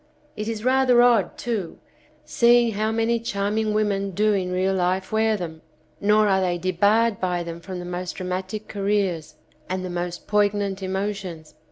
[0.35, 1.77] It is rather odd too,
[2.25, 5.61] seeing how many charming women do in real life wear them,
[5.99, 9.35] nor are they debarred by them from the most dramatic careers
[9.69, 11.53] and the most poign ant emotions.